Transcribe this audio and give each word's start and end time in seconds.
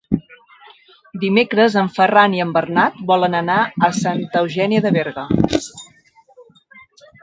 Dimecres 1.23 1.77
en 1.83 1.91
Ferran 1.99 2.37
i 2.39 2.43
en 2.47 2.55
Bernat 2.57 2.99
volen 3.13 3.39
anar 3.43 3.61
a 3.91 3.93
Santa 4.01 4.45
Eugènia 4.47 4.85
de 4.89 4.97
Berga. 5.01 5.31